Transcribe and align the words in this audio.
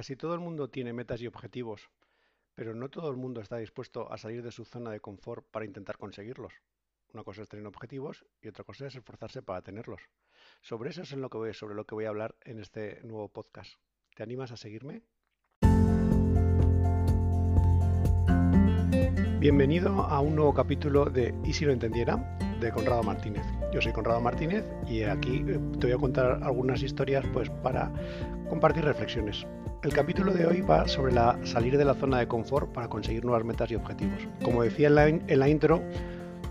Casi 0.00 0.16
todo 0.16 0.32
el 0.32 0.40
mundo 0.40 0.70
tiene 0.70 0.94
metas 0.94 1.20
y 1.20 1.26
objetivos, 1.26 1.90
pero 2.54 2.74
no 2.74 2.88
todo 2.88 3.10
el 3.10 3.18
mundo 3.18 3.42
está 3.42 3.58
dispuesto 3.58 4.10
a 4.10 4.16
salir 4.16 4.42
de 4.42 4.50
su 4.50 4.64
zona 4.64 4.90
de 4.92 5.00
confort 5.00 5.44
para 5.50 5.66
intentar 5.66 5.98
conseguirlos. 5.98 6.54
Una 7.12 7.22
cosa 7.22 7.42
es 7.42 7.50
tener 7.50 7.66
objetivos 7.66 8.24
y 8.40 8.48
otra 8.48 8.64
cosa 8.64 8.86
es 8.86 8.94
esforzarse 8.94 9.42
para 9.42 9.60
tenerlos. 9.60 10.00
Sobre 10.62 10.88
eso 10.88 11.02
es 11.02 11.12
en 11.12 11.20
lo 11.20 11.28
que 11.28 11.36
voy, 11.36 11.52
sobre 11.52 11.74
lo 11.74 11.84
que 11.84 11.94
voy 11.94 12.06
a 12.06 12.08
hablar 12.08 12.34
en 12.40 12.60
este 12.60 13.02
nuevo 13.02 13.28
podcast. 13.28 13.74
¿Te 14.14 14.22
animas 14.22 14.52
a 14.52 14.56
seguirme? 14.56 15.02
Bienvenido 19.38 19.90
a 19.90 20.20
un 20.20 20.34
nuevo 20.34 20.54
capítulo 20.54 21.10
de 21.10 21.34
¿Y 21.44 21.52
si 21.52 21.66
lo 21.66 21.72
entendiera? 21.72 22.38
de 22.58 22.72
Conrado 22.72 23.02
Martínez. 23.02 23.44
Yo 23.70 23.82
soy 23.82 23.92
Conrado 23.92 24.20
Martínez 24.20 24.64
y 24.86 25.02
aquí 25.02 25.44
eh, 25.46 25.58
te 25.78 25.86
voy 25.86 25.92
a 25.92 25.98
contar 25.98 26.42
algunas 26.42 26.82
historias 26.82 27.24
pues 27.32 27.50
para 27.62 27.92
compartir 28.48 28.84
reflexiones. 28.84 29.46
El 29.82 29.94
capítulo 29.94 30.34
de 30.34 30.44
hoy 30.44 30.60
va 30.60 30.86
sobre 30.86 31.14
la 31.14 31.38
salir 31.42 31.78
de 31.78 31.86
la 31.86 31.94
zona 31.94 32.18
de 32.18 32.28
confort 32.28 32.70
para 32.70 32.88
conseguir 32.88 33.24
nuevas 33.24 33.44
metas 33.44 33.70
y 33.70 33.76
objetivos. 33.76 34.28
Como 34.42 34.62
decía 34.62 34.88
en 34.88 34.94
la, 34.94 35.08
en 35.08 35.48
intro, 35.48 35.82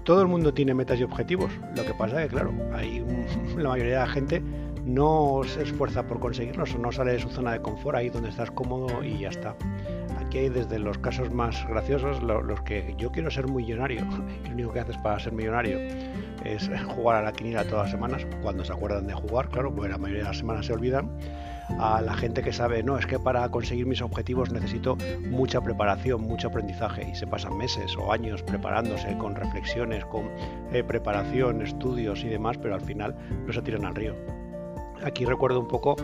todo 0.04 0.24
el 0.24 0.28
mundo 0.28 0.52
tiene 0.52 0.74
metas 0.74 1.00
y 1.00 1.04
objetivos. 1.04 1.52
Lo 1.76 1.86
que 1.86 1.94
pasa 1.94 2.24
es 2.24 2.30
que, 2.30 2.34
claro, 2.34 2.52
hay 2.74 3.06
la 3.58 3.70
mayoría 3.70 3.94
de 3.94 4.00
la 4.00 4.08
gente 4.08 4.42
no 4.84 5.42
se 5.46 5.62
esfuerza 5.62 6.08
por 6.08 6.20
conseguirlos 6.20 6.74
o 6.74 6.80
no 6.80 6.92
sale 6.92 7.12
de 7.12 7.20
su 7.20 7.30
zona 7.30 7.52
de 7.52 7.62
confort 7.62 7.98
ahí 7.98 8.10
donde 8.10 8.30
estás 8.30 8.50
cómodo 8.50 9.04
y 9.04 9.20
ya 9.20 9.30
está. 9.30 9.56
Aquí 10.20 10.40
hay 10.40 10.50
desde 10.50 10.80
los 10.80 10.98
casos 10.98 11.32
más 11.32 11.68
graciosos, 11.68 12.24
los 12.24 12.62
que 12.62 12.96
yo 12.98 13.12
quiero 13.12 13.30
ser 13.30 13.48
millonario, 13.48 14.08
y 14.44 14.48
lo 14.48 14.54
único 14.54 14.74
que 14.74 14.80
haces 14.80 14.98
para 14.98 15.20
ser 15.20 15.34
millonario 15.34 15.78
es 16.46 16.68
jugar 16.96 17.18
a 17.18 17.22
la 17.22 17.32
quiniela 17.32 17.64
todas 17.64 17.84
las 17.84 17.92
semanas, 17.92 18.26
cuando 18.42 18.66
se 18.66 18.74
acuerdan 18.74 19.06
de 19.06 19.14
jugar, 19.14 19.50
claro, 19.50 19.72
porque 19.72 19.90
la 19.90 20.00
mayoría 20.00 20.24
de 20.24 20.30
las 20.30 20.40
semanas 20.40 20.66
se 20.66 20.74
olvidan 20.74 21.12
a 21.78 22.02
la 22.02 22.14
gente 22.14 22.42
que 22.42 22.52
sabe, 22.52 22.84
no, 22.84 22.98
es 22.98 23.06
que 23.06 23.20
para 23.20 23.48
conseguir 23.50 23.86
mis 23.86 24.02
objetivos 24.02 24.52
necesito 24.52 24.98
mucha 25.30 25.62
preparación, 25.62 26.22
mucho 26.22 26.48
aprendizaje 26.48 27.08
y 27.10 27.16
se 27.16 27.28
pasan 27.28 27.58
meses 27.58 27.96
o 27.98 28.12
años 28.12 28.44
preparándose 28.44 29.18
con 29.18 29.36
reflexiones, 29.36 30.06
con 30.06 30.30
eh, 30.72 30.84
preparación, 30.84 31.62
estudios 31.62 32.24
y 32.24 32.28
demás, 32.28 32.58
pero 32.58 32.76
al 32.76 32.82
final 32.82 33.16
no 33.46 33.54
se 33.54 33.62
tiran 33.62 33.86
al 33.86 33.96
río. 33.96 34.16
Aquí 35.04 35.24
recuerdo 35.24 35.60
un 35.60 35.68
poco 35.68 35.96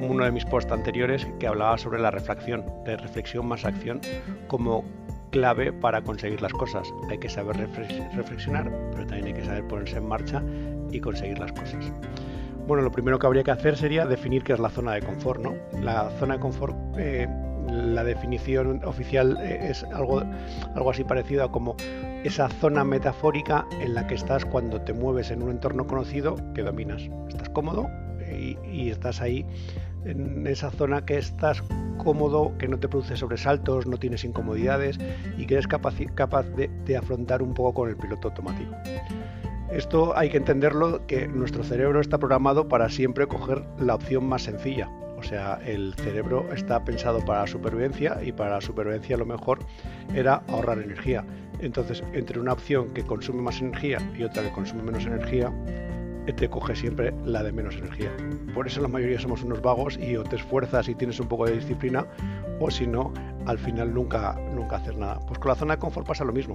uno 0.00 0.24
de 0.24 0.30
mis 0.30 0.44
posts 0.44 0.72
anteriores 0.72 1.26
que 1.40 1.46
hablaba 1.46 1.76
sobre 1.76 2.00
la 2.00 2.10
reflexión, 2.10 2.64
de 2.84 2.96
reflexión 2.96 3.46
más 3.46 3.64
acción 3.64 4.00
como 4.46 4.84
clave 5.30 5.72
para 5.72 6.02
conseguir 6.02 6.40
las 6.40 6.52
cosas. 6.52 6.88
Hay 7.10 7.18
que 7.18 7.28
saber 7.28 7.56
reflexionar, 7.56 8.70
pero 8.92 9.06
también 9.06 9.26
hay 9.26 9.34
que 9.34 9.44
saber 9.44 9.66
ponerse 9.66 9.96
en 9.96 10.06
marcha 10.06 10.42
y 10.92 11.00
conseguir 11.00 11.38
las 11.40 11.50
cosas. 11.52 11.92
Bueno, 12.66 12.82
lo 12.82 12.90
primero 12.90 13.18
que 13.18 13.26
habría 13.26 13.42
que 13.42 13.50
hacer 13.50 13.76
sería 13.76 14.06
definir 14.06 14.42
qué 14.42 14.54
es 14.54 14.58
la 14.58 14.70
zona 14.70 14.94
de 14.94 15.02
confort, 15.02 15.40
¿no? 15.40 15.54
La 15.82 16.08
zona 16.18 16.34
de 16.34 16.40
confort, 16.40 16.74
eh, 16.96 17.28
la 17.68 18.02
definición 18.04 18.82
oficial 18.84 19.36
eh, 19.42 19.68
es 19.68 19.84
algo, 19.84 20.22
algo 20.74 20.90
así 20.90 21.04
parecido 21.04 21.44
a 21.44 21.52
como 21.52 21.76
esa 22.24 22.48
zona 22.48 22.82
metafórica 22.82 23.66
en 23.82 23.94
la 23.94 24.06
que 24.06 24.14
estás 24.14 24.46
cuando 24.46 24.80
te 24.80 24.94
mueves 24.94 25.30
en 25.30 25.42
un 25.42 25.50
entorno 25.50 25.86
conocido 25.86 26.36
que 26.54 26.62
dominas. 26.62 27.02
Estás 27.28 27.50
cómodo 27.50 27.90
y, 28.32 28.56
y 28.72 28.88
estás 28.88 29.20
ahí 29.20 29.44
en 30.06 30.46
esa 30.46 30.70
zona 30.70 31.04
que 31.04 31.18
estás 31.18 31.62
cómodo, 31.98 32.56
que 32.58 32.68
no 32.68 32.78
te 32.78 32.88
produce 32.88 33.16
sobresaltos, 33.16 33.86
no 33.86 33.98
tienes 33.98 34.24
incomodidades 34.24 34.98
y 35.36 35.46
que 35.46 35.54
eres 35.54 35.66
capaz, 35.66 35.94
de 35.96 36.96
afrontar 36.96 37.42
un 37.42 37.52
poco 37.52 37.74
con 37.74 37.90
el 37.90 37.96
piloto 37.96 38.28
automático. 38.28 38.74
Esto 39.74 40.16
hay 40.16 40.30
que 40.30 40.36
entenderlo 40.36 41.04
que 41.08 41.26
nuestro 41.26 41.64
cerebro 41.64 42.00
está 42.00 42.16
programado 42.18 42.68
para 42.68 42.88
siempre 42.88 43.26
coger 43.26 43.64
la 43.80 43.96
opción 43.96 44.24
más 44.24 44.42
sencilla. 44.42 44.88
O 45.18 45.22
sea, 45.24 45.58
el 45.66 45.94
cerebro 45.94 46.46
está 46.52 46.84
pensado 46.84 47.18
para 47.24 47.40
la 47.40 47.46
supervivencia 47.48 48.20
y 48.22 48.30
para 48.30 48.50
la 48.50 48.60
supervivencia 48.60 49.16
lo 49.16 49.26
mejor 49.26 49.58
era 50.14 50.44
ahorrar 50.46 50.78
energía. 50.78 51.24
Entonces, 51.58 52.04
entre 52.12 52.38
una 52.38 52.52
opción 52.52 52.94
que 52.94 53.02
consume 53.02 53.42
más 53.42 53.60
energía 53.60 53.98
y 54.16 54.22
otra 54.22 54.44
que 54.44 54.52
consume 54.52 54.84
menos 54.84 55.06
energía, 55.06 55.52
te 56.32 56.48
coge 56.48 56.76
siempre 56.76 57.12
la 57.24 57.42
de 57.42 57.50
menos 57.50 57.74
energía. 57.76 58.12
Por 58.54 58.68
eso 58.68 58.80
la 58.80 58.86
mayoría 58.86 59.18
somos 59.18 59.42
unos 59.42 59.60
vagos 59.60 59.98
y 59.98 60.16
o 60.16 60.22
te 60.22 60.36
esfuerzas 60.36 60.88
y 60.88 60.94
tienes 60.94 61.18
un 61.18 61.26
poco 61.26 61.46
de 61.46 61.56
disciplina 61.56 62.06
o 62.60 62.70
si 62.70 62.86
no, 62.86 63.12
al 63.46 63.58
final 63.58 63.92
nunca, 63.92 64.38
nunca 64.54 64.76
haces 64.76 64.96
nada. 64.96 65.18
Pues 65.26 65.40
con 65.40 65.48
la 65.48 65.56
zona 65.56 65.74
de 65.74 65.80
confort 65.80 66.06
pasa 66.06 66.24
lo 66.24 66.32
mismo. 66.32 66.54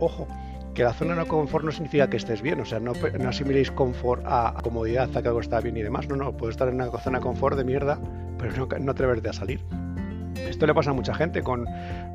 Ojo, 0.00 0.28
que 0.74 0.82
la 0.82 0.92
zona 0.92 1.14
de 1.14 1.26
confort 1.26 1.64
no 1.64 1.72
significa 1.72 2.08
que 2.08 2.16
estés 2.16 2.42
bien, 2.42 2.60
o 2.60 2.64
sea, 2.64 2.80
no, 2.80 2.92
no 3.18 3.28
asimiléis 3.28 3.70
confort 3.70 4.22
a, 4.26 4.54
comodidad, 4.62 5.14
a 5.16 5.22
que 5.22 5.28
algo 5.28 5.40
está 5.40 5.60
bien 5.60 5.76
y 5.76 5.82
demás, 5.82 6.08
no, 6.08 6.16
no, 6.16 6.36
puedes 6.36 6.54
estar 6.54 6.68
en 6.68 6.74
una 6.76 6.90
zona 6.98 7.20
confort 7.20 7.56
de 7.56 7.64
mierda, 7.64 7.98
pero 8.38 8.52
no, 8.56 8.68
no 8.80 8.92
atreverte 8.92 9.28
a 9.28 9.32
salir. 9.32 9.60
Esto 10.36 10.66
le 10.66 10.74
pasa 10.74 10.90
a 10.90 10.94
mucha 10.94 11.14
gente, 11.14 11.42
con, 11.42 11.66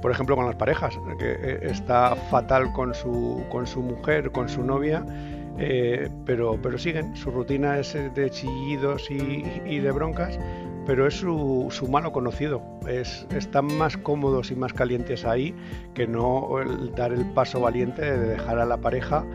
por 0.01 0.12
ejemplo, 0.12 0.35
con 0.35 0.45
las 0.45 0.56
parejas, 0.56 1.00
que 1.19 1.31
eh, 1.31 1.59
está 1.63 2.16
fatal 2.16 2.72
con 2.73 2.94
su, 2.94 3.44
con 3.50 3.68
su 3.68 3.81
mujer, 3.81 4.31
con 4.31 4.50
su 4.50 4.63
novia, 4.63 5.06
eh, 5.59 6.09
pero, 6.25 6.59
pero 6.62 6.78
siguen, 6.78 7.16
su 7.16 7.31
rutina 7.31 7.79
es 7.79 7.94
de 7.94 8.29
chillidos 8.29 9.09
y, 9.09 9.45
y 9.66 9.79
de 9.79 9.91
broncas, 9.91 10.39
pero 10.88 11.06
es 11.06 11.16
su, 11.16 11.68
su 11.70 11.88
malo 11.90 12.14
conocido. 12.14 12.62
Es, 12.88 13.28
están 13.36 13.66
más 13.78 13.98
cómodos 13.98 14.52
y 14.52 14.56
más 14.56 14.72
calientes 14.72 15.25
ahí 15.25 15.53
que 15.94 16.08
no 16.08 16.48
dar 16.96 17.12
el 17.12 17.25
paso 17.34 17.59
valiente 17.59 18.02
de 18.02 18.18
dejar 18.18 18.58
a 18.58 18.66
la 18.66 18.78
pareja 18.78 19.25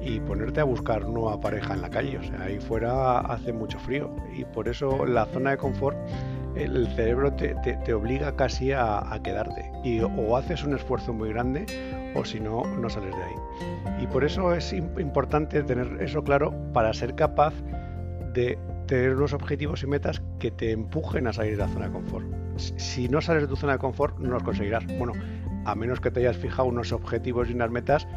y 0.00 0.20
ponerte 0.20 0.60
a 0.60 0.64
buscar 0.64 1.06
nueva 1.08 1.40
pareja 1.40 1.74
en 1.74 1.82
la 1.82 1.90
calle. 1.90 2.16
O 2.18 2.22
sea, 2.22 2.44
ahí 2.44 2.60
fuera 2.60 3.18
hace 3.18 3.52
mucho 3.52 3.78
frío 3.80 4.14
y 4.32 4.44
por 4.44 4.68
eso 4.68 5.04
la 5.04 5.26
zona 5.26 5.50
de 5.50 5.56
confort, 5.56 5.98
el 6.54 6.86
cerebro 6.94 7.32
te, 7.32 7.56
te, 7.56 7.92
obliga 7.92 8.36
casi 8.36 8.70
a, 8.70 9.12
a, 9.12 9.20
quedarte. 9.20 9.68
Y 9.82 10.00
o 10.00 10.36
haces 10.36 10.62
un 10.62 10.76
esfuerzo 10.76 11.12
muy 11.12 11.30
grande 11.30 11.66
o 12.14 12.24
si 12.24 12.38
no, 12.38 12.62
no 12.76 12.88
sales 12.88 13.14
de 13.16 13.22
ahí. 13.22 14.04
Y 14.04 14.06
por 14.06 14.22
eso 14.22 14.54
es 14.54 14.72
importante 14.72 15.60
tener 15.64 16.00
eso 16.00 16.22
claro 16.22 16.54
para 16.72 16.92
ser 16.92 17.16
capaz 17.16 17.52
de 18.32 18.56
tener 18.90 19.14
unos 19.14 19.32
objetivos 19.32 19.84
y 19.84 19.86
metas 19.86 20.20
que 20.40 20.50
te 20.50 20.72
empujen 20.72 21.28
a 21.28 21.32
salir 21.32 21.52
de 21.52 21.58
la 21.58 21.68
zona 21.68 21.86
de 21.86 21.92
confort. 21.92 22.26
Si 22.56 23.08
no 23.08 23.20
sales 23.20 23.42
de 23.42 23.48
tu 23.48 23.54
zona 23.54 23.74
de 23.74 23.78
confort, 23.78 24.18
no 24.18 24.30
los 24.30 24.42
conseguirás. 24.42 24.84
Bueno, 24.98 25.12
a 25.64 25.76
menos 25.76 26.00
que 26.00 26.10
te 26.10 26.18
hayas 26.18 26.36
fijado 26.36 26.66
unos 26.66 26.90
objetivos 26.90 27.48
y 27.48 27.52
unas 27.52 27.70
metas 27.70 28.08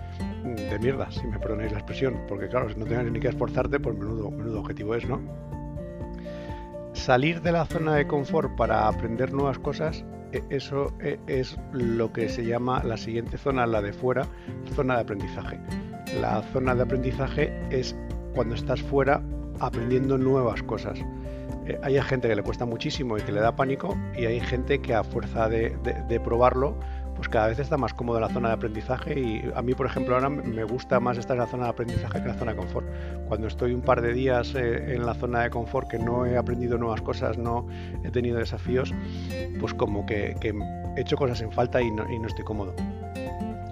de 0.43 0.79
mierda, 0.79 1.11
si 1.11 1.27
me 1.27 1.37
perdonéis 1.37 1.73
la 1.73 1.77
expresión, 1.77 2.19
porque 2.27 2.47
claro, 2.47 2.69
si 2.69 2.79
no 2.79 2.85
tienes 2.85 3.11
ni 3.11 3.19
que 3.19 3.27
esforzarte, 3.27 3.79
pues 3.79 3.95
menudo, 3.95 4.31
menudo 4.31 4.61
objetivo 4.61 4.95
es, 4.95 5.07
¿no? 5.07 5.21
Salir 6.93 7.43
de 7.43 7.51
la 7.51 7.65
zona 7.65 7.93
de 7.93 8.07
confort 8.07 8.55
para 8.55 8.87
aprender 8.87 9.31
nuevas 9.31 9.59
cosas, 9.59 10.03
e, 10.31 10.41
eso 10.49 10.91
e, 10.99 11.19
es 11.27 11.55
lo 11.71 12.11
que 12.11 12.29
se 12.29 12.47
llama 12.47 12.83
la 12.83 12.97
siguiente 12.97 13.37
zona, 13.37 13.67
la 13.67 13.83
de 13.83 13.93
fuera, 13.93 14.25
zona 14.73 14.95
de 14.95 15.01
aprendizaje. 15.01 15.59
La 16.19 16.41
zona 16.51 16.73
de 16.73 16.81
aprendizaje 16.81 17.53
es 17.69 17.95
cuando 18.33 18.55
estás 18.55 18.81
fuera 18.81 19.21
aprendiendo 19.59 20.17
nuevas 20.17 20.63
cosas. 20.63 20.99
Eh, 21.65 21.79
hay 21.81 22.01
gente 22.01 22.27
que 22.27 22.35
le 22.35 22.43
cuesta 22.43 22.65
muchísimo 22.65 23.17
y 23.17 23.21
que 23.21 23.31
le 23.31 23.39
da 23.39 23.55
pánico 23.55 23.97
y 24.17 24.25
hay 24.25 24.39
gente 24.39 24.79
que 24.79 24.93
a 24.93 25.03
fuerza 25.03 25.47
de, 25.47 25.71
probarlo 26.23 26.77
pues 27.15 27.29
cada 27.29 27.47
vez 27.47 27.59
está 27.59 27.77
más 27.77 27.93
cómodo 27.93 28.17
en 28.17 28.21
la 28.21 28.29
zona 28.29 28.49
de 28.49 28.55
aprendizaje 28.55 29.19
y 29.19 29.51
a 29.55 29.61
mí 29.61 29.75
por 29.75 29.85
ejemplo 29.85 30.15
ahora 30.15 30.29
me 30.29 30.63
gusta 30.63 30.99
más 30.99 31.17
estar 31.17 31.37
en 31.37 31.41
la 31.41 31.47
zona 31.47 31.65
de 31.65 31.69
aprendizaje 31.69 32.13
que 32.13 32.19
en 32.19 32.27
la 32.27 32.33
zona 32.33 32.51
de 32.51 32.57
confort. 32.57 32.87
Cuando 33.27 33.47
estoy 33.47 33.73
un 33.73 33.81
par 33.81 34.01
de 34.01 34.13
días 34.13 34.55
eh, 34.55 34.95
en 34.95 35.05
la 35.05 35.13
zona 35.13 35.43
de 35.43 35.49
confort 35.51 35.87
que 35.87 35.99
no 35.99 36.25
he 36.25 36.37
aprendido 36.37 36.77
nuevas 36.77 37.01
cosas, 37.01 37.37
no 37.37 37.67
he 38.03 38.09
tenido 38.09 38.39
desafíos, 38.39 38.93
pues 39.59 39.73
como 39.75 40.05
que, 40.05 40.35
he 40.95 41.01
hecho 41.01 41.15
cosas 41.15 41.39
en 41.41 41.51
falta 41.51 41.81
y 41.81 41.91
no 41.91 42.27
estoy 42.27 42.43
cómodo. 42.43 42.73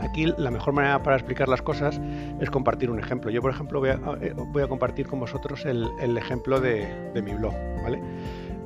Aquí 0.02 0.26
la 0.38 0.52
mejor 0.52 0.74
manera 0.74 1.02
para 1.04 1.16
explicar 1.16 1.48
las 1.48 1.62
cosas 1.62 2.02
es 2.40 2.50
compartir 2.50 2.90
un 2.90 3.00
ejemplo. 3.00 3.30
Yo, 3.30 3.42
por 3.42 3.52
ejemplo, 3.52 3.80
voy 3.80 3.90
a, 3.90 4.00
eh, 4.22 4.34
compartir 4.68 5.08
con 5.08 5.20
vosotros 5.20 5.66
el, 5.66 6.18
ejemplo 6.18 6.60
de, 6.60 6.88
mi 7.24 7.34
blog. 7.34 7.54
¿vale? 7.84 8.02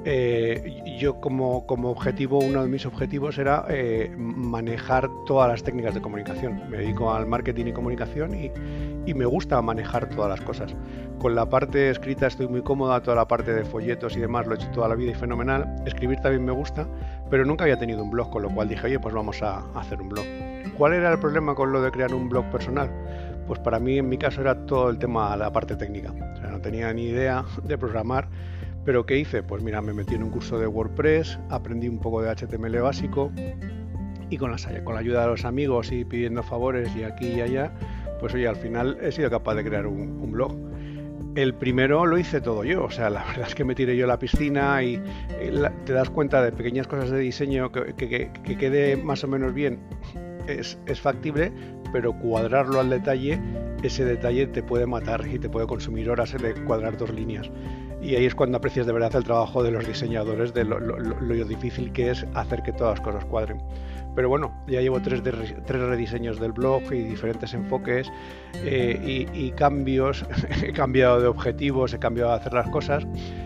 Eh, 0.07 0.83
yo 0.99 1.19
como, 1.19 1.65
objetivo, 1.67 2.37
uno 2.37 2.61
de 2.61 2.69
mis 2.69 2.85
objetivos 2.85 3.39
era 3.39 3.65
eh, 3.69 4.13
manejar 4.15 5.09
todas 5.25 5.49
las 5.49 5.63
técnicas 5.63 5.95
de 5.95 6.01
comunicación. 6.01 6.69
Me 6.69 6.77
dedico 6.77 7.11
al 7.11 7.25
marketing 7.25 7.65
y 7.65 7.73
comunicación 7.73 8.35
y, 8.35 8.51
y, 9.07 9.13
me 9.15 9.25
gusta 9.25 9.59
manejar 9.63 10.07
todas 10.09 10.29
las 10.29 10.41
cosas. 10.41 10.75
Con 11.17 11.33
la 11.33 11.49
parte 11.49 11.89
escrita 11.89 12.27
estoy 12.27 12.47
muy 12.47 12.61
cómoda, 12.61 13.01
toda 13.01 13.15
la 13.15 13.27
parte 13.27 13.51
de 13.51 13.65
folletos 13.65 14.15
y 14.15 14.19
demás 14.19 14.45
lo 14.45 14.53
he 14.53 14.57
hecho 14.57 14.69
toda 14.69 14.89
la 14.89 14.95
vida 14.95 15.11
y 15.11 15.15
fenomenal. 15.15 15.75
Escribir 15.87 16.19
también 16.19 16.45
me 16.45 16.51
gusta, 16.51 16.87
pero 17.31 17.43
nunca 17.43 17.63
había 17.63 17.79
tenido 17.79 18.03
un 18.03 18.11
blog, 18.11 18.29
con 18.29 18.43
lo 18.43 18.49
cual 18.51 18.69
dije, 18.69 18.85
oye, 18.85 18.99
pues 18.99 19.15
vamos 19.15 19.41
a 19.41 19.63
hacer 19.73 19.99
un 19.99 20.09
blog. 20.09 20.25
¿Cuál 20.77 20.93
era 20.93 21.11
el 21.11 21.19
problema 21.19 21.55
con 21.55 21.71
lo 21.71 21.81
de 21.81 21.89
crear 21.89 22.13
un 22.13 22.29
blog 22.29 22.45
personal? 22.51 22.91
Pues 23.47 23.59
para 23.59 23.79
mí, 23.79 23.97
en 23.97 24.07
mi 24.07 24.19
caso, 24.19 24.41
era 24.41 24.65
todo 24.67 24.89
el 24.89 24.99
tema, 24.99 25.35
la 25.35 25.51
parte 25.51 25.75
técnica. 25.75 26.11
O 26.11 26.37
sea, 26.37 26.51
no 26.51 26.59
tenía 26.59 26.93
ni 26.93 27.05
idea 27.05 27.43
de 27.63 27.77
programar. 27.77 28.27
Pero 28.85 29.05
¿qué 29.05 29.17
hice? 29.17 29.41
Pues 29.41 29.63
mira, 29.63 29.81
me 29.81 29.93
metí 29.93 30.13
en 30.13 30.23
un 30.23 30.29
curso 30.29 30.59
de 30.59 30.67
WordPress, 30.67 31.39
aprendí 31.49 31.87
un 31.87 31.99
poco 31.99 32.21
de 32.21 32.29
HTML 32.29 32.79
básico 32.81 33.31
y 34.29 34.37
con, 34.37 34.55
con 34.83 34.93
la 34.93 34.99
ayuda 34.99 35.23
de 35.23 35.27
los 35.27 35.43
amigos 35.43 35.91
y 35.91 36.05
pidiendo 36.05 36.43
favores 36.43 36.95
y 36.95 37.03
aquí 37.03 37.27
y 37.29 37.41
allá, 37.41 37.71
pues 38.19 38.33
oye, 38.35 38.47
al 38.47 38.55
final 38.55 38.97
he 39.01 39.11
sido 39.11 39.29
capaz 39.31 39.55
de 39.55 39.63
crear 39.63 39.87
un, 39.87 40.31
blog. 40.31 40.55
El 41.35 41.53
primero 41.55 42.05
lo 42.05 42.17
hice 42.17 42.39
todo 42.41 42.63
yo, 42.63 42.85
o 42.85 42.91
sea, 42.91 43.09
la 43.09 43.23
verdad 43.27 43.47
es 43.47 43.55
que 43.55 43.63
me 43.63 43.73
tiré 43.73 43.97
yo 43.97 44.05
a 44.05 44.07
la 44.07 44.19
piscina 44.19 44.83
y, 44.83 45.01
te 45.85 45.93
das 45.93 46.11
cuenta 46.11 46.43
de 46.43 46.51
pequeñas 46.51 46.87
cosas 46.87 47.09
de 47.09 47.19
diseño 47.19 47.71
que, 47.71 47.95
quede 48.59 48.97
más 48.97 49.23
o 49.23 49.27
menos 49.27 49.53
bien, 49.53 49.79
es, 50.47 50.77
es, 50.85 51.01
factible, 51.01 51.51
pero 51.91 52.13
cuadrarlo 52.13 52.79
al 52.79 52.91
detalle, 52.91 53.41
ese 53.81 54.05
detalle 54.05 54.45
te 54.45 54.61
puede 54.61 54.85
matar 54.85 55.27
y 55.27 55.39
te 55.39 55.49
puede 55.49 55.65
consumir 55.65 56.09
horas 56.09 56.33
de 56.39 56.53
cuadrar 56.65 56.97
dos 56.97 57.11
líneas. 57.11 57.49
Y 58.01 58.15
ahí 58.15 58.25
es 58.25 58.35
cuando 58.35 58.57
aprecias 58.57 58.85
de 58.85 58.93
verdad 58.93 59.15
el 59.15 59.23
trabajo 59.23 59.63
de 59.63 59.71
los 59.71 59.87
diseñadores, 59.87 60.53
de 60.53 60.63
lo, 60.65 61.45
difícil 61.45 61.91
que 61.91 62.11
es 62.11 62.25
hacer 62.33 62.61
que 62.61 62.71
todas 62.71 62.99
las 62.99 63.05
cosas 63.05 63.25
cuadren. 63.25 63.61
Pero 64.15 64.29
bueno, 64.29 64.53
ya 64.67 64.79
llevo 64.79 65.01
tres, 65.01 65.21
tres 65.23 65.81
rediseños 65.81 66.39
del 66.39 66.53
blog 66.53 66.83
y 66.91 67.01
diferentes 67.01 67.53
enfoques 67.53 68.09
eh, 68.53 69.27
y, 69.33 69.51
cambios. 69.51 70.25
he 70.63 70.71
cambiado 70.71 71.19
de 71.19 71.27
objetivos, 71.27 71.93
he 71.93 71.99
cambiado 71.99 72.31
de 72.31 72.37
hacer 72.37 72.53
las 72.53 72.69
cosas. 72.69 73.05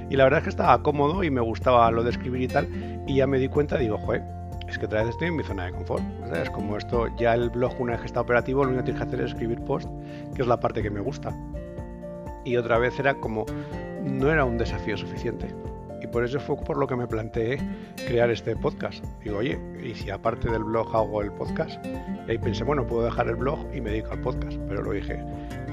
Y 0.09 0.15
la 0.15 0.25
verdad 0.25 0.39
es 0.39 0.43
que 0.43 0.49
estaba 0.49 0.81
cómodo 0.83 1.23
y 1.23 1.31
me 1.31 1.41
gustaba 1.41 1.89
lo 1.89 2.03
de 2.03 2.11
escribir 2.11 2.41
y 2.41 2.47
tal. 2.47 2.67
Y 3.07 3.15
ya 3.15 3.27
me 3.27 3.39
di 3.39 3.47
cuenta, 3.47 3.77
digo, 3.77 3.97
joder, 3.97 4.23
es 4.69 4.77
que 4.77 4.85
otra 4.85 5.01
vez 5.01 5.09
estoy 5.09 5.29
en 5.29 5.35
mi 5.35 5.43
zona 5.43 5.65
de 5.65 5.71
confort. 5.71 6.03
Es 6.35 6.49
como 6.51 6.77
esto, 6.77 7.07
ya 7.17 7.33
el 7.33 7.49
blog 7.49 7.73
una 7.79 7.93
vez 7.93 8.01
que 8.01 8.07
está 8.07 8.21
operativo, 8.21 8.63
lo 8.63 8.69
único 8.69 8.83
que 8.83 8.91
tienes 8.91 9.01
que 9.01 9.07
hacer 9.07 9.25
es 9.25 9.31
escribir 9.31 9.61
post, 9.61 9.89
que 10.35 10.43
es 10.43 10.47
la 10.47 10.59
parte 10.59 10.83
que 10.83 10.91
me 10.91 10.99
gusta. 10.99 11.35
Y 12.45 12.55
otra 12.55 12.77
vez 12.77 12.99
era 12.99 13.15
como, 13.15 13.45
no 14.03 14.31
era 14.31 14.45
un 14.45 14.57
desafío 14.57 14.97
suficiente 14.97 15.47
y 16.01 16.07
por 16.07 16.23
eso 16.23 16.39
fue 16.39 16.55
por 16.57 16.77
lo 16.77 16.87
que 16.87 16.95
me 16.95 17.07
planteé 17.07 17.57
crear 18.07 18.29
este 18.29 18.55
podcast. 18.55 19.03
Digo, 19.23 19.37
oye, 19.37 19.59
¿y 19.83 19.93
si 19.95 20.09
aparte 20.09 20.49
del 20.49 20.63
blog 20.63 20.95
hago 20.95 21.21
el 21.21 21.31
podcast? 21.31 21.83
Y 21.85 22.31
ahí 22.31 22.37
pensé, 22.37 22.63
bueno, 22.63 22.85
puedo 22.85 23.03
dejar 23.03 23.27
el 23.27 23.35
blog 23.35 23.59
y 23.73 23.81
me 23.81 23.91
dedico 23.91 24.11
al 24.11 24.21
podcast, 24.21 24.57
pero 24.67 24.81
lo 24.81 24.91
dije, 24.91 25.23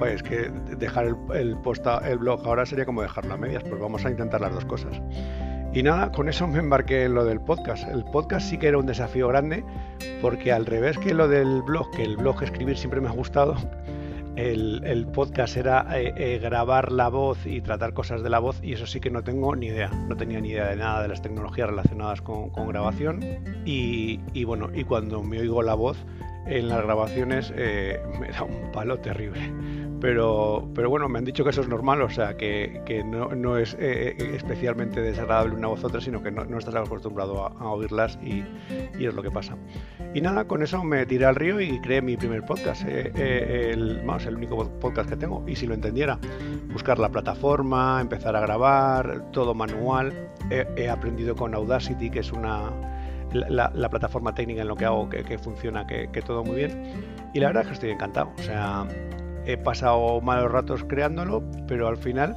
oye, 0.01 0.15
es 0.15 0.23
que 0.23 0.51
dejar 0.77 1.07
el, 1.07 1.17
el, 1.35 1.57
el 2.05 2.19
blog 2.19 2.47
ahora 2.47 2.67
sería 2.67 2.85
como 2.85 3.03
dejarlo 3.03 3.35
a 3.35 3.37
medias, 3.37 3.63
pues 3.65 3.81
vamos 3.81 4.05
a 4.05 4.11
intentar 4.11 4.41
las 4.41 4.53
dos 4.53 4.65
cosas. 4.65 5.01
Y 5.73 5.83
nada, 5.83 6.11
con 6.11 6.29
eso 6.29 6.47
me 6.47 6.59
embarqué 6.59 7.05
en 7.05 7.15
lo 7.15 7.25
del 7.25 7.39
podcast. 7.39 7.87
El 7.89 8.03
podcast 8.05 8.49
sí 8.49 8.57
que 8.57 8.69
era 8.69 8.79
un 8.79 8.87
desafío 8.87 9.29
grande, 9.29 9.63
porque 10.23 10.51
al 10.51 10.65
revés 10.65 10.97
que 10.97 11.13
lo 11.13 11.29
del 11.29 11.61
blog, 11.63 11.91
que 11.91 12.03
el 12.03 12.17
blog 12.17 12.43
escribir 12.43 12.79
siempre 12.79 13.01
me 13.01 13.09
ha 13.09 13.13
gustado, 13.13 13.57
el, 14.37 15.07
podcast 15.13 15.57
era 15.57 15.87
eh, 15.99 16.13
eh, 16.17 16.39
grabar 16.39 16.93
la 16.93 17.09
voz 17.09 17.39
y 17.47 17.61
tratar 17.61 17.95
cosas 17.95 18.23
de 18.23 18.31
la 18.31 18.39
voz 18.39 18.61
y 18.63 18.75
eso 18.75 18.87
sí 18.87 19.01
que 19.01 19.11
no 19.11 19.23
tengo 19.23 19.57
ni 19.57 19.67
idea. 19.67 19.89
No 19.89 20.17
tenía 20.17 20.41
ni 20.41 20.51
idea 20.51 20.69
de 20.69 20.77
nada 20.77 21.03
de 21.03 21.09
las 21.09 21.23
tecnologías 21.23 21.69
relacionadas 21.69 22.21
con, 22.21 22.51
grabación 22.69 23.21
y, 23.65 24.45
bueno, 24.45 24.71
y 24.75 24.85
cuando 24.85 25.23
me 25.23 25.39
oigo 25.39 25.63
la 25.63 25.75
voz 25.75 25.97
en 26.47 26.69
las 26.69 26.83
grabaciones 26.83 27.53
eh, 27.57 28.01
me 28.21 28.29
da 28.29 28.43
un 28.43 28.71
palo 28.73 28.99
terrible. 28.99 29.41
Pero, 30.01 30.69
pero 30.75 30.91
bueno, 30.91 31.09
me 31.09 31.19
han 31.19 31.25
dicho 31.25 31.43
que 31.43 31.51
eso 31.51 31.63
es 31.63 31.69
normal, 31.69 32.03
o 32.03 32.11
sea, 32.11 32.37
que, 32.37 33.03
no, 33.05 33.57
es 33.57 33.75
especialmente 33.75 35.01
desagradable 35.01 35.55
una 35.55 35.69
voz 35.69 35.83
u 35.83 35.87
otra, 35.87 36.01
sino 36.01 36.23
que 36.23 36.31
no, 36.31 36.59
estás 36.59 36.75
acostumbrado 36.75 37.47
a, 37.47 37.73
oírlas 37.73 38.19
y, 38.23 38.45
y, 38.99 39.07
es 39.07 39.15
lo 39.15 39.23
que 39.23 39.31
pasa. 39.31 39.57
Y 40.15 40.21
nada, 40.21 40.47
con 40.47 40.63
eso 40.63 40.83
me 40.85 41.07
tiré 41.07 41.25
al 41.25 41.35
río 41.35 41.61
y 41.61 41.81
creé 41.81 42.03
mi 42.03 42.17
primer 42.17 42.45
podcast. 42.45 42.85
el, 42.87 44.03
el 44.27 44.37
único 44.37 44.69
podcast 44.81 45.09
que 45.09 45.17
tengo, 45.17 45.45
y 45.47 45.57
si 45.57 45.67
lo 45.67 45.75
entendiera, 45.75 46.19
buscar 46.73 46.99
la 46.99 47.09
plataforma, 47.09 48.01
empezar 48.01 48.37
a 48.37 48.41
grabar, 48.41 49.31
todo 49.33 49.55
manual. 49.55 50.13
He, 50.51 50.89
aprendido 50.89 51.35
con 51.35 51.55
Audacity, 51.55 52.11
que 52.11 52.21
es 52.21 52.33
una 52.33 52.71
la, 53.33 53.89
plataforma 53.91 54.35
técnica 54.35 54.63
en 54.63 54.69
lo 54.69 54.77
que 54.77 54.85
hago, 54.85 55.09
que, 55.09 55.39
funciona, 55.39 55.87
que, 55.87 56.23
todo 56.25 56.45
muy 56.45 56.57
bien. 56.57 56.83
Y 57.35 57.41
la 57.41 57.49
verdad 57.49 57.63
es 57.63 57.69
que 57.69 57.75
estoy 57.75 57.91
encantado. 57.91 58.33
O 58.39 58.43
sea, 58.43 58.87
he 59.47 59.57
pasado 59.57 60.21
malos 60.21 60.51
ratos 60.51 60.85
creándolo, 60.85 61.43
pero 61.67 61.89
al 61.89 61.97
final 61.97 62.37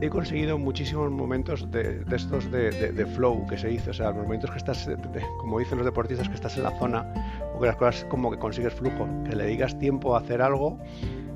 he 0.00 0.08
conseguido 0.08 0.58
muchísimos 0.58 1.10
momentos 1.10 1.70
de, 1.70 2.04
estos 2.12 2.50
de, 2.50 3.06
flow 3.16 3.46
que 3.48 3.58
se 3.58 3.68
dice, 3.68 3.90
o 3.90 3.92
sea, 3.92 4.10
los 4.10 4.22
momentos 4.22 4.50
que 4.50 4.58
estás, 4.58 4.88
como 5.38 5.58
dicen 5.58 5.78
los 5.78 5.84
deportistas, 5.84 6.28
que 6.28 6.36
estás 6.36 6.56
en 6.56 6.62
la 6.62 6.78
zona 6.78 7.12
o 7.54 7.60
que 7.60 7.66
las 7.66 7.76
cosas 7.76 8.04
como 8.04 8.30
que 8.30 8.38
consigues 8.38 8.72
flujo, 8.72 9.08
que 9.28 9.34
le 9.34 9.46
digas 9.46 9.76
tiempo 9.78 10.14
a 10.14 10.20
hacer 10.20 10.40
algo 10.40 10.78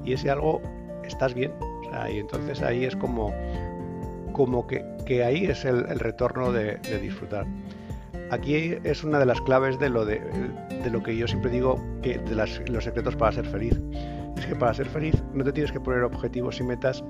y 0.05 0.13
ese 0.13 0.31
algo 0.31 0.63
estás 1.05 1.35
bien, 1.35 1.53
o 1.61 1.91
sea, 1.91 2.11
y 2.11 2.19
entonces 2.19 2.63
ahí 2.63 2.85
es 2.85 2.95
como, 2.95 3.35
como 4.33 4.67
que, 4.67 4.85
que 5.05 5.25
ahí 5.25 5.47
es 5.47 5.65
el, 5.65 5.99
retorno 5.99 6.53
de, 6.53 6.79
disfrutar. 7.01 7.47
Aquí 8.31 8.77
es 8.85 9.05
una 9.05 9.19
de 9.19 9.27
las 9.27 9.41
claves 9.43 9.79
de 9.79 9.91
lo, 9.91 10.07
de, 10.07 10.23
lo 10.91 11.03
que 11.03 11.17
yo 11.17 11.27
siempre 11.27 11.51
digo, 11.51 11.79
que 12.01 12.19
de 12.19 12.35
los 12.35 12.85
secretos 12.85 13.17
para 13.17 13.33
ser 13.33 13.45
feliz. 13.47 13.79
Es 14.43 14.49
que 14.49 14.56
para 14.56 14.75
ser 14.75 14.89
feliz 14.89 15.23
no 15.33 15.44
te 15.44 15.53
tienes 15.53 15.71
que 15.71 15.79
poner 15.79 16.03
objetivos 16.03 16.59
y 16.59 16.65
metas 16.65 17.05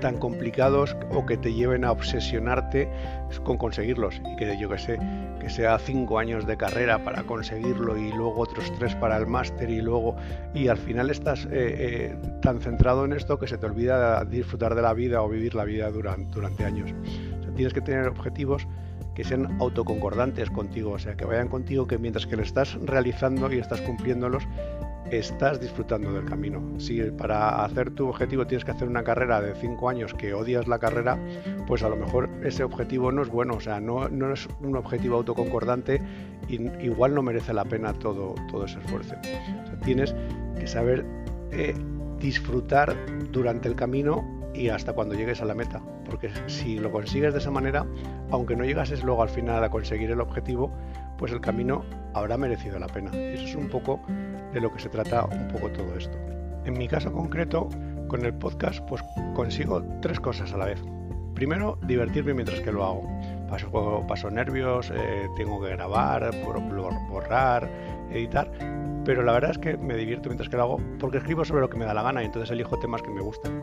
tan 0.00 0.18
complicados 0.18 0.96
o 1.12 1.24
que 1.24 1.36
te 1.36 1.54
lleven 1.54 1.84
a 1.84 1.92
obsesionarte 1.92 2.90
con 3.44 3.56
conseguirlos 3.56 4.20
y 4.32 4.34
que 4.34 4.58
yo 4.58 4.68
que 4.68 4.78
sé, 4.78 4.98
que 5.38 5.48
sea 5.48 5.78
cinco 5.78 6.18
años 6.18 6.48
de 6.48 6.56
carrera 6.56 7.04
para 7.04 7.22
conseguirlo 7.22 7.96
y 7.96 8.10
luego 8.10 8.40
otros 8.40 8.72
tres 8.80 8.96
para 8.96 9.16
el 9.16 9.28
máster 9.28 9.70
y 9.70 9.80
luego 9.80 10.16
y 10.52 10.66
al 10.66 10.78
final 10.78 11.08
estás 11.08 11.44
eh, 11.44 11.50
eh, 11.52 12.16
tan 12.42 12.60
centrado 12.60 13.04
en 13.04 13.12
esto 13.12 13.38
que 13.38 13.46
se 13.46 13.56
te 13.56 13.66
olvida 13.66 14.24
disfrutar 14.24 14.74
de 14.74 14.82
la 14.82 14.92
vida 14.92 15.22
o 15.22 15.28
vivir 15.28 15.54
la 15.54 15.62
vida 15.64 15.88
durante, 15.92 16.64
años. 16.64 16.92
tienes 17.54 17.72
que 17.72 17.80
tener 17.80 18.08
objetivos 18.08 18.66
que 19.14 19.22
sean 19.22 19.56
autoconcordantes 19.60 20.50
contigo, 20.50 20.92
o 20.92 20.98
sea, 20.98 21.14
que 21.14 21.26
vayan 21.26 21.46
contigo, 21.46 21.86
que 21.86 21.98
mientras 21.98 22.26
que 22.26 22.36
lo 22.36 22.42
estás 22.42 22.74
realizando 22.82 23.52
y 23.52 23.58
estás 23.58 23.80
cumpliéndolos, 23.82 24.48
estás 25.10 25.60
disfrutando 25.60 26.12
del 26.12 26.24
camino. 26.24 26.62
Si 26.78 27.00
para 27.02 27.64
hacer 27.64 27.90
tu 27.90 28.08
objetivo 28.08 28.46
tienes 28.46 28.64
que 28.64 28.70
hacer 28.70 28.88
una 28.88 29.02
carrera 29.02 29.40
de 29.40 29.54
5 29.54 29.88
años 29.88 30.14
que 30.14 30.34
odias 30.34 30.68
la 30.68 30.78
carrera, 30.78 31.18
pues 31.66 31.82
a 31.82 31.88
lo 31.88 31.96
mejor 31.96 32.28
ese 32.44 32.64
objetivo 32.64 33.12
no 33.12 33.22
es 33.22 33.28
bueno, 33.28 33.54
o 33.54 33.60
sea, 33.60 33.80
no, 33.80 34.08
no 34.08 34.32
es 34.32 34.48
un 34.60 34.76
objetivo 34.76 35.16
autoconcordante 35.16 36.02
y 36.48 36.62
igual 36.84 37.14
no 37.14 37.22
merece 37.22 37.52
la 37.52 37.64
pena 37.64 37.92
todo, 37.92 38.34
todo 38.50 38.64
ese 38.64 38.78
esfuerzo. 38.80 39.14
tienes 39.84 40.14
que 40.58 40.66
saber 40.66 41.04
eh, 41.52 41.74
disfrutar 42.18 42.94
durante 43.32 43.68
el 43.68 43.74
camino 43.74 44.40
y 44.54 44.68
hasta 44.68 44.92
cuando 44.92 45.14
llegues 45.14 45.40
a 45.40 45.44
la 45.44 45.54
meta, 45.54 45.80
porque 46.04 46.30
si 46.46 46.78
lo 46.78 46.90
consigues 46.90 47.32
de 47.32 47.38
esa 47.38 47.50
manera, 47.50 47.86
aunque 48.30 48.56
no 48.56 48.64
llegases 48.64 49.04
luego 49.04 49.22
al 49.22 49.28
final 49.28 49.62
a 49.62 49.70
conseguir 49.70 50.10
el 50.10 50.20
objetivo, 50.20 50.72
pues 51.18 51.32
el 51.32 51.40
camino 51.40 51.84
habrá 52.14 52.36
merecido 52.36 52.78
la 52.78 52.88
pena. 52.88 53.10
Eso 53.12 53.44
es 53.44 53.54
un 53.54 53.68
poco 53.68 54.00
de 54.52 54.60
lo 54.60 54.72
que 54.72 54.80
se 54.80 54.88
trata 54.88 55.24
un 55.24 55.48
poco 55.48 55.70
todo 55.70 55.96
esto. 55.96 56.16
En 56.64 56.76
mi 56.76 56.88
caso 56.88 57.12
concreto, 57.12 57.68
con 58.08 58.24
el 58.24 58.34
podcast, 58.34 58.80
pues 58.88 59.02
consigo 59.34 59.82
tres 60.02 60.20
cosas 60.20 60.52
a 60.52 60.56
la 60.56 60.66
vez. 60.66 60.82
Primero, 61.34 61.78
divertirme 61.86 62.34
mientras 62.34 62.60
que 62.60 62.72
lo 62.72 62.84
hago. 62.84 63.02
Paso, 64.06 64.30
nervios, 64.30 64.92
eh, 64.94 65.28
tengo 65.36 65.60
que 65.60 65.70
grabar, 65.70 66.30
borrar, 67.08 67.68
editar, 68.12 68.50
pero 69.04 69.22
la 69.22 69.32
verdad 69.32 69.52
es 69.52 69.58
que 69.58 69.76
me 69.76 69.96
divierto 69.96 70.28
mientras 70.28 70.48
que 70.48 70.56
lo 70.56 70.62
hago 70.62 70.80
porque 70.98 71.18
escribo 71.18 71.44
sobre 71.44 71.62
lo 71.62 71.70
que 71.70 71.78
me 71.78 71.84
da 71.84 71.94
la 71.94 72.02
gana 72.02 72.22
y 72.22 72.26
entonces 72.26 72.50
elijo 72.50 72.78
temas 72.78 73.02
que 73.02 73.10
me 73.10 73.20
gustan. 73.20 73.62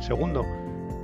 Segundo, 0.00 0.44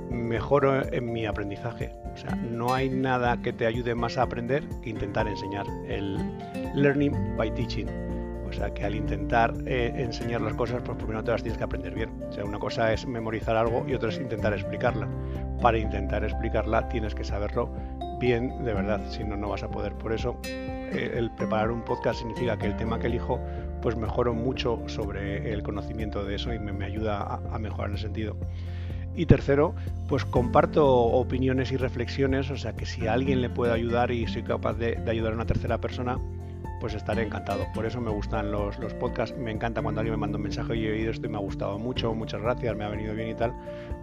mejoro 0.09 0.85
en 0.93 1.11
mi 1.11 1.25
aprendizaje. 1.25 1.93
O 2.13 2.17
sea, 2.17 2.35
no 2.35 2.73
hay 2.73 2.89
nada 2.89 3.41
que 3.41 3.51
te 3.51 3.65
ayude 3.65 3.95
más 3.95 4.17
a 4.17 4.23
aprender 4.23 4.63
que 4.81 4.89
intentar 4.89 5.27
enseñar. 5.27 5.65
El 5.87 6.17
learning 6.75 7.35
by 7.35 7.53
teaching. 7.55 7.87
O 8.53 8.55
sea, 8.55 8.73
que 8.73 8.85
al 8.85 8.93
intentar 8.93 9.53
eh, 9.65 9.91
enseñar 9.97 10.41
las 10.41 10.53
cosas, 10.53 10.81
pues 10.85 10.97
primero 10.97 11.23
te 11.23 11.31
las 11.31 11.41
tienes 11.41 11.57
que 11.57 11.63
aprender 11.63 11.95
bien. 11.95 12.11
O 12.29 12.31
sea, 12.31 12.45
una 12.45 12.59
cosa 12.59 12.93
es 12.93 13.07
memorizar 13.07 13.55
algo 13.55 13.83
y 13.87 13.95
otra 13.95 14.09
es 14.09 14.19
intentar 14.19 14.53
explicarla. 14.53 15.07
Para 15.61 15.79
intentar 15.79 16.23
explicarla 16.23 16.87
tienes 16.89 17.15
que 17.15 17.23
saberlo 17.23 17.71
bien 18.19 18.63
de 18.63 18.73
verdad, 18.73 19.01
si 19.09 19.23
no, 19.23 19.35
no 19.35 19.49
vas 19.49 19.63
a 19.63 19.69
poder. 19.69 19.93
Por 19.93 20.13
eso, 20.13 20.37
eh, 20.45 21.15
el 21.15 21.31
preparar 21.31 21.71
un 21.71 21.81
podcast 21.81 22.19
significa 22.19 22.57
que 22.57 22.67
el 22.67 22.77
tema 22.77 22.99
que 22.99 23.07
elijo, 23.07 23.39
pues 23.81 23.95
mejoro 23.97 24.33
mucho 24.33 24.81
sobre 24.87 25.51
el 25.51 25.63
conocimiento 25.63 26.23
de 26.23 26.35
eso 26.35 26.53
y 26.53 26.59
me, 26.59 26.85
ayuda 26.85 27.41
a, 27.51 27.59
mejorar 27.59 27.87
en 27.87 27.95
el 27.95 28.01
sentido. 28.01 28.37
Y 29.15 29.25
tercero, 29.25 29.75
pues 30.07 30.25
comparto 30.25 30.87
opiniones 30.87 31.71
y 31.71 31.77
reflexiones, 31.77 32.49
o 32.49 32.57
sea 32.57 32.73
que 32.73 32.85
si 32.85 33.07
alguien 33.07 33.41
le 33.41 33.49
puedo 33.49 33.73
ayudar 33.73 34.11
y 34.11 34.25
soy 34.27 34.43
capaz 34.43 34.73
de, 34.73 34.97
ayudar 35.07 35.33
a 35.33 35.35
una 35.35 35.45
tercera 35.45 35.79
persona, 35.79 36.17
pues 36.79 36.93
estaré 36.93 37.23
encantado. 37.23 37.65
Por 37.73 37.85
eso 37.85 38.01
me 38.01 38.11
gustan 38.11 38.51
los, 38.51 38.77
los, 38.79 38.93
podcasts, 38.93 39.37
me 39.37 39.51
encanta 39.51 39.81
cuando 39.81 40.01
alguien 40.01 40.13
me 40.13 40.21
manda 40.21 40.37
un 40.37 40.43
mensaje 40.43 40.75
y 40.75 40.85
he 40.85 40.91
oído 40.91 41.11
esto 41.11 41.27
y 41.27 41.29
me 41.29 41.37
ha 41.37 41.41
gustado 41.41 41.79
mucho, 41.79 42.13
muchas 42.13 42.41
gracias, 42.41 42.75
me 42.75 42.83
ha 42.83 42.89
venido 42.89 43.13
bien 43.13 43.29
y 43.29 43.35
tal, 43.35 43.53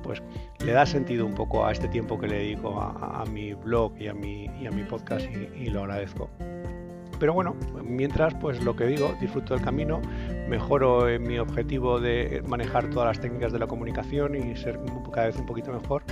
pues 0.03 0.23
le 0.65 0.73
da 0.73 0.87
sentido 0.87 1.27
un 1.27 1.35
poco 1.35 1.67
a 1.67 1.73
este 1.73 1.89
tiempo 1.89 2.19
que 2.19 2.29
le 2.29 2.39
dedico 2.39 2.81
a, 2.81 3.25
mi 3.31 3.55
blog 3.55 3.93
y 3.99 4.09
a 4.09 4.15
mi, 4.15 4.47
y 4.61 4.67
a 4.67 4.71
mi 4.71 4.83
podcast 4.83 5.27
y 5.57 5.67
lo 5.67 5.81
agradezco. 5.81 6.31
Pero 7.21 7.35
bueno, 7.35 7.55
mientras, 7.85 8.35
pues 8.35 8.65
lo 8.65 8.75
que 8.75 8.87
digo, 8.87 9.15
disfruto 9.21 9.55
del 9.55 9.63
camino, 9.63 10.01
mejoro 10.49 11.07
en 11.07 11.23
mi 11.23 11.39
objetivo 11.39 12.01
de 12.01 12.43
manejar 12.49 12.89
todas 12.89 13.09
las 13.09 13.21
técnicas 13.21 13.53
de 13.53 13.59
la 13.59 13.67
comunicación 13.67 14.35
y 14.35 14.57
ser 14.57 14.81
cada 15.13 15.27
vez 15.27 15.37
un 15.37 15.45
poquito 15.45 15.71
mejor. 15.71 16.03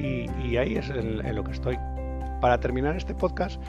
Y, 0.00 0.56
ahí 0.56 0.76
es 0.76 0.90
en, 0.90 1.34
lo 1.34 1.44
que 1.44 1.52
estoy. 1.52 1.78
Para 2.40 2.58
terminar 2.58 2.96
este 2.96 3.14
podcast, 3.14 3.62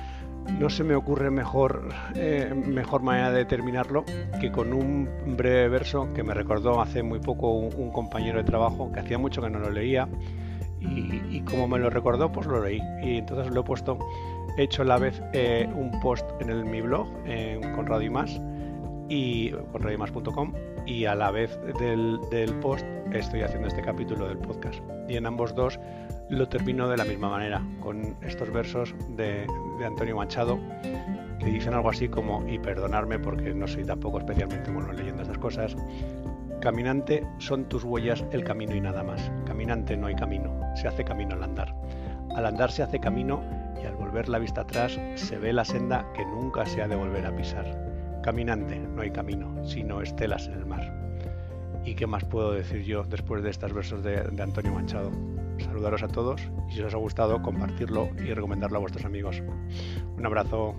no 0.58 0.70
se 0.70 0.84
me 0.84 0.96
ocurre 0.96 1.32
mejor, 1.32 1.90
eh, 2.16 2.54
mejor 2.54 3.02
manera 3.02 3.32
de 3.32 3.46
terminarlo 3.46 4.04
que 4.40 4.52
con 4.52 4.74
un 4.74 5.10
breve 5.38 5.70
verso 5.70 6.12
que 6.14 6.24
me 6.24 6.34
recordó 6.34 6.82
hace 6.82 7.04
muy 7.04 7.20
poco 7.20 7.54
un, 7.54 7.92
compañero 7.92 8.38
de 8.38 8.44
trabajo 8.44 8.92
que 8.92 9.00
hacía 9.00 9.18
mucho 9.18 9.42
que 9.42 9.50
no 9.50 9.60
lo 9.60 9.70
leía 9.70 10.08
y, 10.80 11.42
como 11.42 11.68
me 11.68 11.80
lo 11.80 11.90
recordó 11.90 12.32
pues 12.32 12.48
lo 12.48 12.64
leí. 12.64 12.82
Y 13.04 13.18
entonces 13.18 13.54
lo 13.54 13.62
he 13.62 13.64
puesto, 13.64 13.98
he 14.58 14.64
hecho 14.64 14.84
a 14.84 14.86
la 14.86 14.98
vez 14.98 15.22
eh, 15.34 15.68
un 15.74 16.00
post 16.02 16.26
en 16.40 16.70
mi 16.70 16.82
blog 16.82 17.08
en 17.26 17.62
Conrado 17.74 18.02
y 18.02 18.10
más 18.10 18.40
y 19.10 19.52
con 19.72 19.82
radiomas.com 19.82 20.54
y 20.86 21.06
a 21.06 21.16
la 21.16 21.32
vez 21.32 21.60
del, 21.80 22.20
del 22.32 22.54
post 22.56 22.86
estoy 23.12 23.42
haciendo 23.42 23.68
este 23.68 23.82
capítulo 23.82 24.28
del 24.28 24.38
podcast. 24.38 24.80
Y 25.08 25.18
en 25.18 25.26
ambos 25.26 25.56
dos 25.56 25.80
lo 26.30 26.48
termino 26.48 26.88
de 26.88 26.98
la 26.98 27.06
misma 27.06 27.30
manera, 27.30 27.62
con 27.82 28.16
estos 28.22 28.52
versos 28.52 28.94
de, 29.16 29.48
Antonio 29.86 30.16
Machado 30.18 30.60
que 31.40 31.46
dicen 31.46 31.74
algo 31.74 31.90
así 31.90 32.10
como, 32.10 32.46
y 32.48 32.60
perdonarme 32.60 33.18
porque 33.18 33.54
no 33.54 33.66
soy 33.66 33.86
tampoco 33.86 34.20
especialmente 34.20 34.70
bueno 34.72 34.92
leyendo 34.92 35.22
estas 35.22 35.38
cosas, 35.38 35.76
caminante 36.60 37.26
son 37.38 37.66
tus 37.70 37.86
huellas 37.86 38.26
el 38.32 38.44
camino 38.44 38.76
y 38.76 38.82
nada 38.82 39.04
más. 39.04 39.32
Caminante 39.46 39.96
no 39.96 40.08
hay 40.08 40.16
camino, 40.16 40.60
se 40.76 40.90
hace 40.90 41.06
camino 41.06 41.36
al 41.36 41.44
andar. 41.44 41.74
Al 42.36 42.46
andar 42.46 42.72
se 42.72 42.84
hace 42.84 43.00
camino 43.00 43.42
y 43.82 43.86
al 43.86 43.96
volver 43.96 44.28
la 44.28 44.38
vista 44.38 44.62
atrás 44.62 45.00
se 45.16 45.38
ve 45.38 45.54
la 45.54 45.64
senda 45.64 46.06
que 46.14 46.26
nunca 46.26 46.66
se 46.66 46.82
ha 46.82 46.88
de 46.90 46.98
volver 46.98 47.26
a 47.26 47.36
pisar. 47.36 48.20
Caminante 48.22 48.78
no 48.78 49.02
hay 49.02 49.12
camino, 49.12 49.66
sino 49.66 50.02
estelas 50.02 50.48
en 50.48 50.56
el 50.56 50.66
mar. 50.66 50.94
¿Y 51.86 51.96
qué 51.96 52.06
más 52.06 52.26
puedo 52.26 52.52
decir 52.52 52.84
yo 52.84 53.04
después 53.04 53.42
de 53.44 53.50
estos 53.50 53.72
versos 53.72 54.04
de, 54.04 54.24
de 54.24 54.44
Antonio 54.44 54.74
Machado? 54.74 55.12
Saludaros 55.60 56.04
a 56.04 56.08
todos 56.08 56.42
y 56.70 56.74
si 56.74 56.82
os 56.82 56.94
ha 56.94 56.98
gustado 56.98 57.42
compartirlo 57.42 58.10
y 58.18 58.34
recomendarlo 58.34 58.78
a 58.78 58.82
vuestros 58.82 59.06
amigos. 59.06 59.42
Un 60.18 60.26
abrazo. 60.26 60.76